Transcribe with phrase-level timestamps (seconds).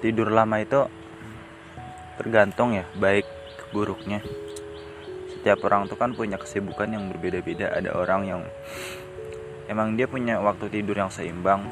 [0.00, 0.88] tidur lama itu
[2.16, 3.28] tergantung ya baik
[3.72, 4.24] buruknya.
[5.36, 7.72] Setiap orang tuh kan punya kesibukan yang berbeda-beda.
[7.72, 8.40] Ada orang yang
[9.68, 11.64] emang dia punya waktu tidur yang seimbang.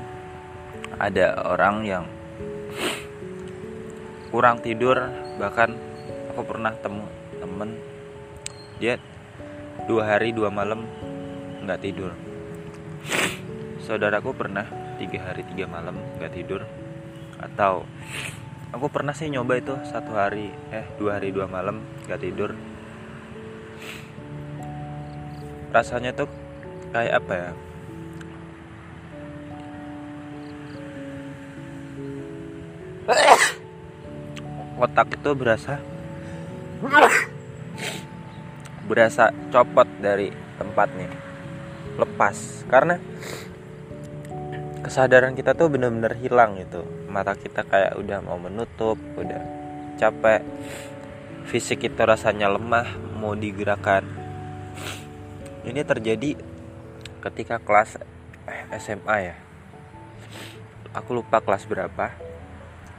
[0.97, 2.05] Ada orang yang
[4.33, 4.97] kurang tidur.
[5.37, 5.71] Bahkan
[6.33, 7.05] aku pernah temu
[7.37, 7.77] temen
[8.81, 8.97] dia
[9.85, 10.85] dua hari dua malam
[11.65, 12.13] nggak tidur.
[13.85, 16.65] Saudaraku pernah tiga hari tiga malam nggak tidur
[17.39, 17.87] atau
[18.75, 22.51] aku pernah sih nyoba itu satu hari eh dua hari dua malam nggak tidur.
[25.73, 26.29] Rasanya tuh
[26.91, 27.51] kayak apa ya?
[34.79, 35.81] Otak itu berasa
[38.87, 41.11] berasa copot dari tempatnya.
[41.99, 42.97] Lepas karena
[44.89, 46.81] kesadaran kita tuh bener-bener hilang gitu.
[47.13, 49.45] Mata kita kayak udah mau menutup udah
[50.01, 50.41] capek.
[51.45, 54.01] Fisik itu rasanya lemah mau digerakkan.
[55.69, 56.41] Ini terjadi
[57.21, 58.01] ketika kelas
[58.81, 59.37] SMA ya.
[60.97, 62.09] Aku lupa kelas berapa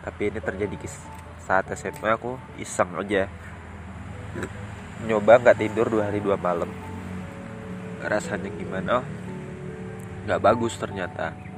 [0.06, 0.78] tapi ini terjadi
[1.42, 3.26] saat SMA aku iseng aja.
[5.10, 6.70] Nyoba nggak tidur dua hari dua malam.
[8.06, 9.02] Rasanya gimana?
[10.30, 11.49] Nggak bagus ternyata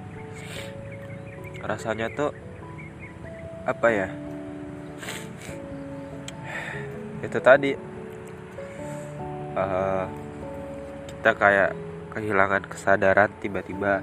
[1.61, 2.31] rasanya tuh
[3.67, 4.09] apa ya?
[7.21, 7.73] Itu tadi.
[9.51, 10.07] Uh,
[11.19, 11.71] kita kayak
[12.15, 13.99] kehilangan kesadaran tiba-tiba.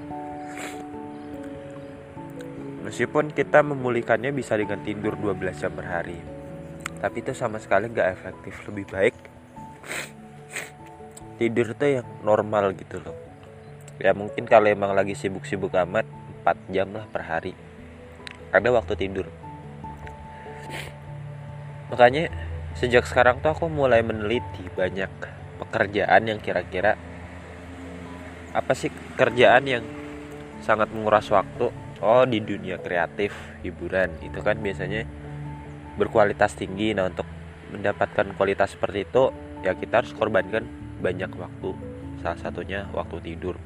[2.85, 6.39] Meskipun kita memulihkannya bisa dengan tidur 12 jam per hari
[6.99, 8.53] tapi itu sama sekali nggak efektif.
[8.67, 9.15] Lebih baik
[11.39, 13.15] tidur tuh yang normal gitu loh.
[13.95, 16.03] Ya mungkin kalau emang lagi sibuk-sibuk amat
[16.41, 17.53] 4 jam lah per hari.
[18.49, 19.27] Ada waktu tidur.
[21.89, 22.29] Makanya
[22.77, 25.09] sejak sekarang tuh aku mulai meneliti banyak
[25.59, 26.95] pekerjaan yang kira-kira
[28.49, 29.83] apa sih kerjaan yang
[30.65, 31.69] sangat menguras waktu?
[31.99, 35.03] Oh di dunia kreatif hiburan itu kan biasanya
[35.99, 36.95] berkualitas tinggi.
[36.95, 37.27] Nah untuk
[37.69, 39.29] mendapatkan kualitas seperti itu
[39.61, 40.65] ya kita harus korbankan
[41.03, 41.75] banyak waktu.
[42.23, 43.59] Salah satunya waktu tidur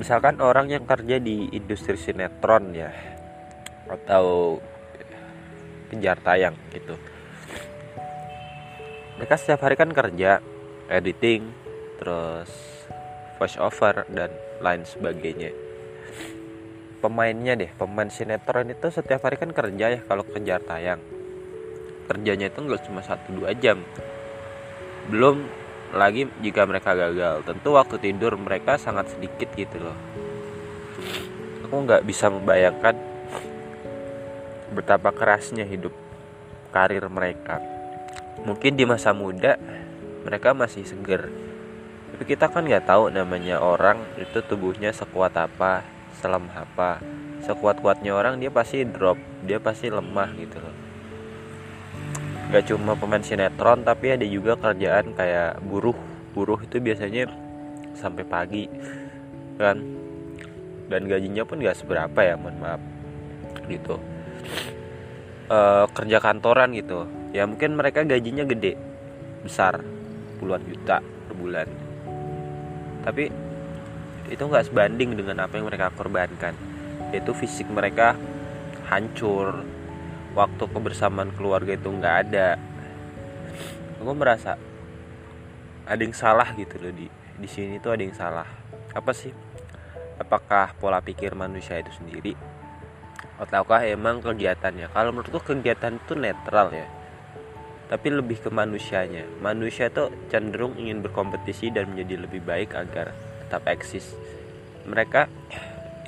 [0.00, 2.88] misalkan orang yang kerja di industri sinetron ya
[3.84, 4.56] atau
[5.92, 6.96] kejar tayang gitu.
[9.20, 10.40] Mereka setiap hari kan kerja
[10.88, 11.52] editing
[12.00, 12.48] terus
[13.36, 14.32] voice over dan
[14.64, 15.52] lain sebagainya.
[17.04, 21.04] Pemainnya deh pemain sinetron itu setiap hari kan kerja ya kalau kejar tayang.
[22.08, 23.84] Kerjanya itu nggak cuma satu dua jam.
[25.12, 25.44] Belum
[25.90, 27.42] lagi jika mereka gagal.
[27.42, 29.98] Tentu waktu tidur mereka sangat sedikit gitu loh.
[31.66, 32.94] Aku nggak bisa membayangkan
[34.70, 35.94] betapa kerasnya hidup
[36.70, 37.58] karir mereka.
[38.46, 39.58] Mungkin di masa muda
[40.26, 41.30] mereka masih seger.
[42.14, 45.82] Tapi kita kan nggak tahu namanya orang itu tubuhnya sekuat apa
[46.22, 47.02] selemah apa.
[47.40, 50.89] Sekuat kuatnya orang dia pasti drop dia pasti lemah gitu loh
[52.50, 55.94] gak cuma pemain sinetron tapi ada juga kerjaan kayak buruh.
[56.30, 57.30] Buruh itu biasanya
[57.94, 58.64] sampai pagi
[59.58, 59.78] kan?
[60.90, 62.82] Dan gajinya pun gak seberapa ya mohon maaf
[63.70, 63.96] gitu.
[65.46, 65.58] E,
[65.94, 67.06] kerja kantoran gitu.
[67.30, 68.74] Ya mungkin mereka gajinya gede
[69.46, 69.78] besar
[70.42, 71.68] puluhan juta per bulan.
[73.06, 73.24] Tapi
[74.30, 76.54] itu nggak sebanding dengan apa yang mereka korbankan.
[77.14, 78.14] Yaitu fisik mereka
[78.90, 79.62] hancur
[80.40, 82.56] waktu kebersamaan keluarga itu nggak ada.
[84.00, 84.56] Aku merasa
[85.84, 87.04] ada yang salah gitu loh di
[87.36, 88.48] di sini tuh ada yang salah.
[88.96, 89.32] Apa sih?
[90.16, 92.32] Apakah pola pikir manusia itu sendiri?
[93.40, 94.92] Ataukah emang kegiatannya?
[94.92, 96.88] Kalau menurutku kegiatan itu netral ya.
[97.88, 99.24] Tapi lebih ke manusianya.
[99.40, 104.12] Manusia itu cenderung ingin berkompetisi dan menjadi lebih baik agar tetap eksis.
[104.84, 105.26] Mereka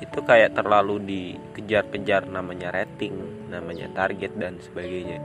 [0.01, 3.13] itu kayak terlalu dikejar-kejar namanya rating,
[3.49, 5.21] namanya target dan sebagainya.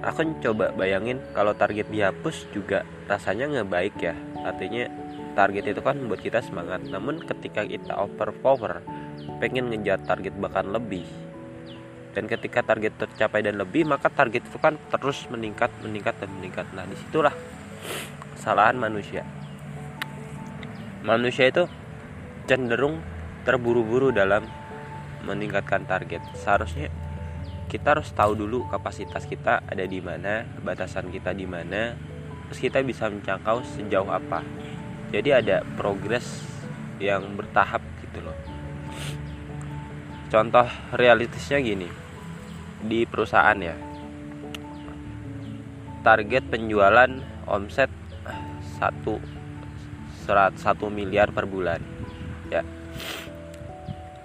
[0.00, 4.14] Aku coba bayangin kalau target dihapus juga rasanya nggak baik ya.
[4.46, 4.88] Artinya
[5.36, 6.80] target itu kan membuat kita semangat.
[6.88, 8.80] Namun ketika kita overpower,
[9.42, 11.04] pengen ngejar target bahkan lebih.
[12.10, 16.66] Dan ketika target tercapai dan lebih, maka target itu kan terus meningkat, meningkat dan meningkat.
[16.74, 17.34] Nah, di situlah
[18.34, 19.22] kesalahan manusia.
[21.06, 21.68] Manusia itu
[22.50, 22.98] cenderung
[23.50, 24.46] terburu-buru dalam
[25.26, 26.22] meningkatkan target.
[26.38, 26.86] Seharusnya
[27.66, 31.98] kita harus tahu dulu kapasitas kita ada di mana, batasan kita di mana,
[32.46, 34.46] terus kita bisa menjangkau sejauh apa.
[35.10, 36.46] Jadi ada progres
[37.02, 38.36] yang bertahap gitu loh.
[40.30, 40.62] contoh
[40.94, 41.90] realistisnya gini
[42.86, 43.74] di perusahaan ya
[46.06, 47.10] target penjualan
[47.50, 47.90] omset
[48.78, 49.18] satu
[50.22, 51.82] serat satu miliar per bulan
[52.46, 52.62] ya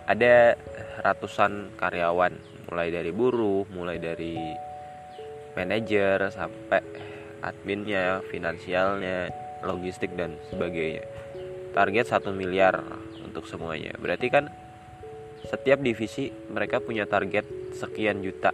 [0.06, 0.54] ada
[1.02, 2.34] ratusan karyawan
[2.69, 4.38] mulai dari buruh mulai dari
[5.57, 6.81] manajer sampai
[7.42, 9.30] adminnya finansialnya
[9.66, 11.06] logistik dan sebagainya.
[11.74, 12.81] Target satu miliar
[13.22, 13.94] untuk semuanya.
[13.98, 14.50] Berarti kan
[15.46, 17.46] setiap divisi mereka punya target
[17.78, 18.54] sekian juta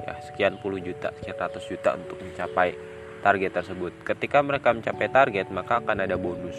[0.00, 2.74] ya sekian puluh juta sekian ratus juta untuk mencapai
[3.20, 3.92] target tersebut.
[4.06, 6.56] Ketika mereka mencapai target maka akan ada bonus.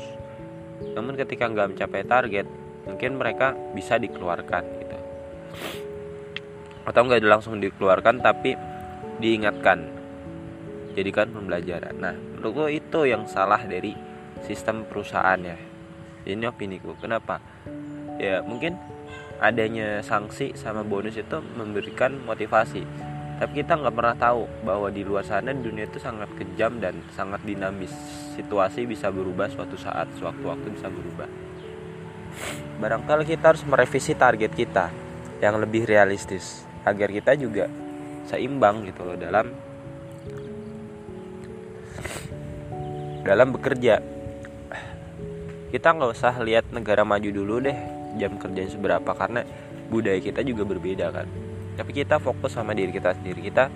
[0.93, 2.45] Namun ketika nggak mencapai target
[2.85, 4.97] mungkin mereka bisa dikeluarkan gitu.
[6.87, 8.57] Atau nggak langsung dikeluarkan tapi
[9.21, 10.01] diingatkan.
[10.91, 11.95] Jadikan pembelajaran.
[12.01, 13.95] Nah menurutku itu yang salah dari
[14.43, 15.57] sistem perusahaan ya.
[16.27, 17.39] Ini opini ku kenapa?
[18.19, 18.77] Ya mungkin
[19.41, 22.83] adanya sanksi sama bonus itu memberikan motivasi.
[23.41, 27.41] Tapi kita nggak pernah tahu bahwa di luar sana dunia itu sangat kejam dan sangat
[27.41, 27.89] dinamis.
[28.37, 31.40] Situasi bisa berubah suatu saat sewaktu-waktu bisa berubah
[32.81, 34.89] barangkali kita harus merevisi target kita
[35.41, 37.69] yang lebih realistis agar kita juga
[38.25, 39.53] seimbang gitu loh dalam
[43.21, 44.01] dalam bekerja.
[45.71, 47.77] Kita nggak usah lihat negara maju dulu deh
[48.19, 49.45] jam kerjanya seberapa karena
[49.87, 51.27] budaya kita juga berbeda kan.
[51.79, 53.39] Tapi kita fokus sama diri kita sendiri.
[53.45, 53.71] Kita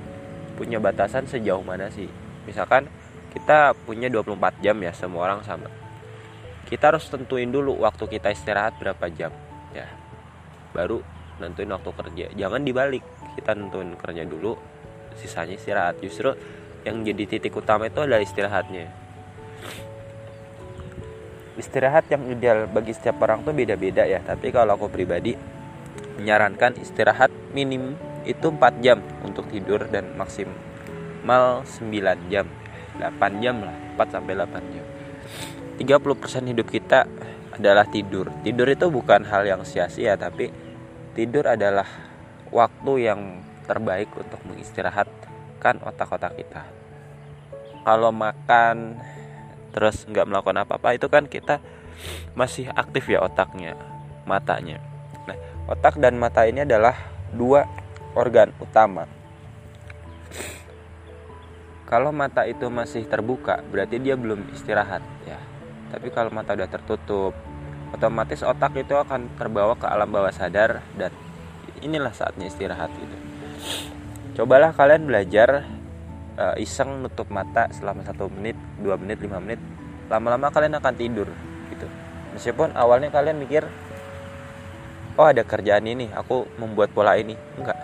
[0.60, 2.10] punya batasan sejauh mana sih?
[2.44, 2.92] Misalkan
[3.32, 5.85] kita punya 24 jam ya semua orang sama
[6.66, 9.30] kita harus tentuin dulu waktu kita istirahat berapa jam
[9.72, 9.86] ya.
[10.74, 11.06] Baru
[11.38, 12.26] nentuin waktu kerja.
[12.34, 13.06] Jangan dibalik
[13.38, 14.58] kita nentuin kerja dulu
[15.16, 16.02] sisanya istirahat.
[16.02, 16.34] Justru
[16.84, 18.90] yang jadi titik utama itu adalah istirahatnya.
[21.56, 24.20] Istirahat yang ideal bagi setiap orang tuh beda-beda ya.
[24.26, 25.38] Tapi kalau aku pribadi
[26.20, 27.96] menyarankan istirahat minim
[28.26, 32.50] itu 4 jam untuk tidur dan maksimal 9 jam.
[33.00, 34.86] 8 jam lah 4 sampai 8 jam
[35.80, 37.08] 30% hidup kita
[37.56, 40.52] adalah tidur tidur itu bukan hal yang sia-sia tapi
[41.16, 41.88] tidur adalah
[42.52, 46.64] waktu yang terbaik untuk mengistirahatkan otak-otak kita
[47.88, 49.00] kalau makan
[49.72, 51.64] terus nggak melakukan apa-apa itu kan kita
[52.36, 53.76] masih aktif ya otaknya
[54.28, 54.84] matanya
[55.28, 55.38] nah
[55.72, 56.96] otak dan mata ini adalah
[57.32, 57.68] dua
[58.16, 59.06] organ utama.
[61.86, 65.38] Kalau mata itu masih terbuka, berarti dia belum istirahat ya.
[65.92, 67.34] Tapi kalau mata udah tertutup,
[67.94, 71.14] otomatis otak itu akan terbawa ke alam bawah sadar dan
[71.82, 73.18] inilah saatnya istirahat gitu.
[74.42, 75.64] Cobalah kalian belajar
[76.36, 79.62] uh, iseng nutup mata selama satu menit, dua menit, lima menit.
[80.12, 81.30] Lama-lama kalian akan tidur
[81.72, 81.88] gitu.
[82.36, 83.64] Meskipun awalnya kalian mikir
[85.16, 87.78] oh ada kerjaan ini aku membuat pola ini enggak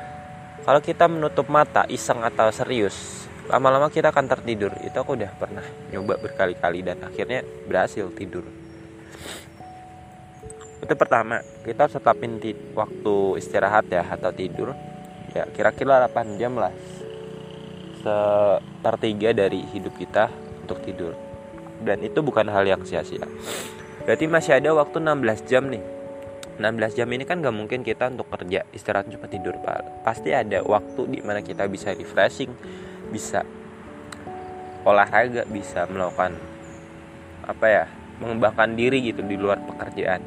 [0.67, 4.75] kalau kita menutup mata iseng atau serius lama-lama kita akan tertidur.
[4.85, 8.45] Itu aku udah pernah nyoba berkali-kali dan akhirnya berhasil tidur.
[10.81, 12.41] Itu pertama kita harus tetapin
[12.75, 14.73] waktu istirahat ya atau tidur.
[15.31, 16.73] Ya kira-kira 8 jam lah
[18.01, 20.27] sepertiga dari hidup kita
[20.65, 21.13] untuk tidur.
[21.81, 23.25] Dan itu bukan hal yang sia-sia.
[24.05, 25.81] Berarti masih ada waktu 16 jam nih.
[26.61, 29.57] 16 jam ini kan gak mungkin kita untuk kerja istirahat cuma tidur.
[29.61, 32.53] Pak pasti ada waktu di mana kita bisa refreshing
[33.11, 33.45] bisa
[34.81, 36.33] olahraga bisa melakukan
[37.45, 37.85] apa ya
[38.17, 40.21] mengembangkan diri gitu di luar pekerjaan.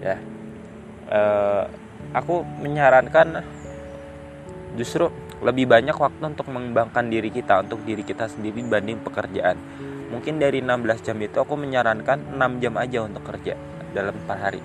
[0.00, 0.16] Ya
[1.12, 1.64] uh,
[2.12, 3.44] aku menyarankan
[4.76, 9.56] justru lebih banyak waktu untuk mengembangkan diri kita untuk diri kita sendiri dibanding pekerjaan.
[10.08, 13.54] Mungkin dari 16 jam itu aku menyarankan 6 jam aja untuk kerja
[13.92, 14.62] dalam per hari.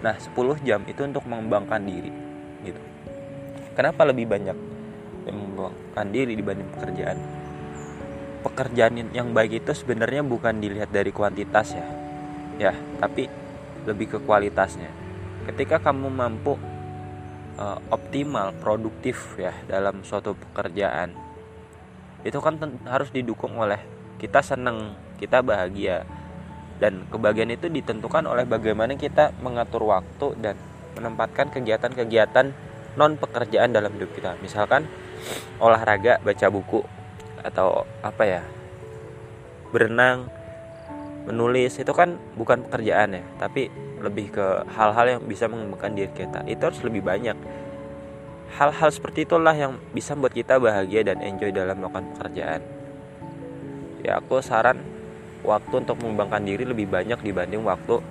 [0.00, 0.32] Nah 10
[0.64, 2.12] jam itu untuk mengembangkan diri
[2.64, 2.80] gitu.
[3.76, 4.71] Kenapa lebih banyak
[5.28, 7.18] yang mengembangkan diri dibanding pekerjaan?
[8.42, 11.86] Pekerjaan yang baik itu sebenarnya bukan dilihat dari kuantitas ya,
[12.58, 13.30] ya, tapi
[13.86, 14.90] lebih ke kualitasnya.
[15.46, 16.58] Ketika kamu mampu
[17.58, 21.14] uh, optimal, produktif ya dalam suatu pekerjaan,
[22.26, 23.78] itu kan harus didukung oleh
[24.18, 26.02] kita senang, kita bahagia,
[26.82, 30.58] dan kebahagiaan itu ditentukan oleh bagaimana kita mengatur waktu dan
[30.98, 32.50] menempatkan kegiatan-kegiatan
[32.98, 34.84] non pekerjaan dalam hidup kita misalkan
[35.58, 36.80] olahraga baca buku
[37.42, 38.42] atau apa ya
[39.74, 40.30] berenang
[41.26, 43.70] menulis itu kan bukan pekerjaan ya tapi
[44.02, 46.42] lebih ke hal-hal yang bisa mengembangkan diri kita.
[46.50, 47.38] Itu harus lebih banyak.
[48.58, 52.60] Hal-hal seperti itulah yang bisa membuat kita bahagia dan enjoy dalam melakukan pekerjaan.
[54.02, 54.82] Ya aku saran
[55.46, 58.02] waktu untuk mengembangkan diri lebih banyak dibanding waktu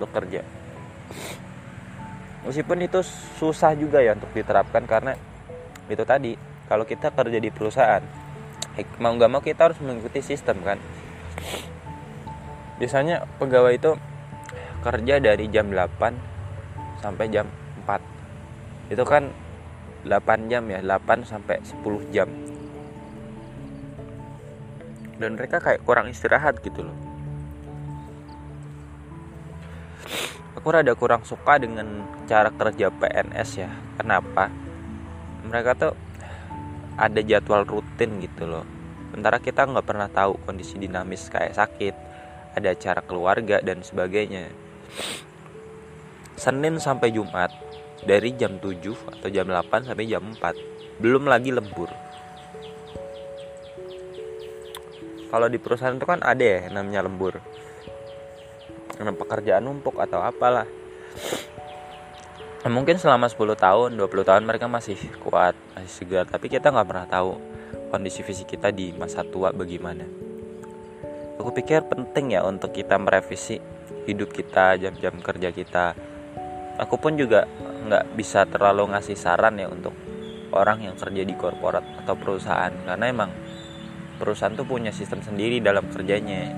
[0.00, 0.40] bekerja
[2.44, 3.04] meskipun itu
[3.36, 5.12] susah juga ya untuk diterapkan karena
[5.92, 6.32] itu tadi
[6.70, 8.30] kalau kita kerja di perusahaan
[9.02, 10.78] mau nggak mau kita harus mengikuti sistem kan?
[12.78, 13.98] Biasanya pegawai itu
[14.80, 17.50] kerja dari jam 8 sampai jam
[17.84, 19.34] 4 itu kan
[20.06, 22.30] 8 jam ya 8 sampai 10 jam.
[25.20, 26.96] Dan mereka kayak kurang istirahat gitu loh.
[30.56, 33.70] Aku rada kurang suka dengan cara kerja PNS ya.
[34.00, 34.48] Kenapa?
[35.44, 35.92] Mereka tuh
[37.00, 38.68] ada jadwal rutin gitu loh.
[39.08, 41.94] Sementara kita nggak pernah tahu kondisi dinamis kayak sakit
[42.54, 44.52] ada acara keluarga dan sebagainya.
[46.36, 47.50] Senin sampai Jumat
[48.04, 48.80] dari jam 7
[49.16, 51.88] atau jam 8 sampai jam 4 belum lagi lembur.
[55.30, 57.38] Kalau di perusahaan itu kan ada ya namanya lembur.
[58.98, 60.68] Karena pekerjaan numpuk atau apalah
[62.68, 66.28] mungkin selama 10 tahun 20 tahun mereka masih kuat masih segar.
[66.28, 67.40] Tapi kita nggak pernah tahu
[67.88, 70.04] kondisi fisik kita di masa tua bagaimana.
[71.40, 73.56] Aku pikir penting ya untuk kita merevisi
[74.04, 75.96] hidup kita jam-jam kerja kita.
[76.76, 77.48] Aku pun juga
[77.88, 79.96] nggak bisa terlalu ngasih saran ya untuk
[80.52, 82.76] orang yang kerja di korporat atau perusahaan.
[82.84, 83.32] Karena emang
[84.20, 86.52] perusahaan tuh punya sistem sendiri dalam kerjanya.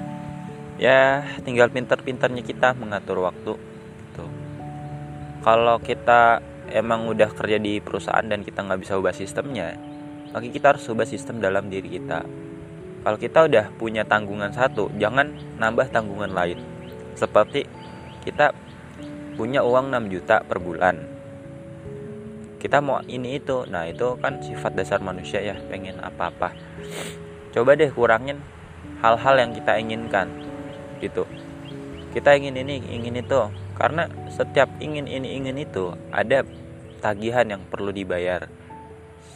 [0.82, 3.54] Ya tinggal pinter-pinternya kita mengatur waktu
[5.42, 9.92] kalau kita emang udah kerja di perusahaan dan kita nggak bisa ubah sistemnya
[10.32, 12.24] maka kita harus ubah sistem dalam diri kita.
[13.04, 16.58] Kalau kita udah punya tanggungan satu jangan nambah tanggungan lain.
[17.12, 17.68] Seperti
[18.24, 18.56] kita
[19.36, 20.96] punya uang 6 juta per bulan.
[22.56, 26.56] Kita mau ini itu nah itu kan sifat dasar manusia ya pengen apa-apa.
[27.52, 28.40] Coba deh kurangin
[29.04, 30.32] hal-hal yang kita inginkan
[31.04, 31.28] gitu.
[32.16, 36.46] Kita ingin ini ingin itu karena setiap ingin ini ingin itu ada
[37.02, 38.46] tagihan yang perlu dibayar.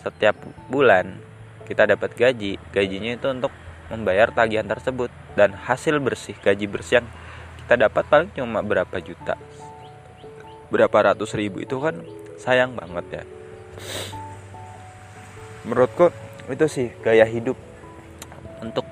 [0.07, 0.39] Setiap
[0.71, 1.19] bulan
[1.67, 2.55] kita dapat gaji.
[2.71, 3.51] Gajinya itu untuk
[3.91, 5.11] membayar tagihan tersebut.
[5.35, 7.11] Dan hasil bersih gaji bersih yang
[7.67, 9.35] kita dapat paling cuma berapa juta.
[10.71, 11.99] Berapa ratus ribu itu kan
[12.39, 13.25] sayang banget ya.
[15.67, 16.15] Menurutku
[16.47, 17.59] itu sih gaya hidup.
[18.63, 18.87] Untuk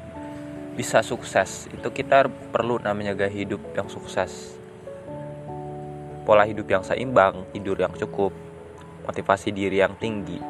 [0.75, 4.64] bisa sukses itu kita perlu namanya gaya hidup yang sukses
[6.25, 8.33] pola hidup yang seimbang tidur yang cukup
[9.05, 10.41] motivasi diri yang tinggi.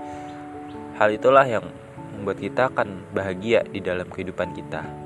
[0.95, 1.67] Hal itulah yang
[2.15, 5.04] membuat kita akan bahagia di dalam kehidupan kita